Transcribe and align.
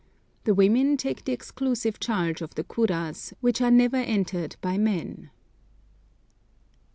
The 0.45 0.55
women 0.55 0.97
take 0.97 1.25
the 1.25 1.31
exclusive 1.31 1.99
charge 1.99 2.41
of 2.41 2.55
the 2.55 2.63
kuras, 2.63 3.33
which 3.39 3.61
are 3.61 3.69
never 3.69 3.97
entered 3.97 4.55
by 4.59 4.75
men. 4.75 5.29